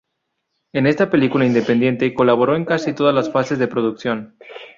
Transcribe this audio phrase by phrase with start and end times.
[0.73, 4.35] En esta película independiente colaboró en casi todas las fases de producción.